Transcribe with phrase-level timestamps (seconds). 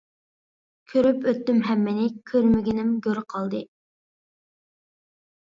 [0.93, 3.63] كۆرۈپ ئۆتتۈم ھەممىنى، كۆرمىگىنىم گۆر قالدى.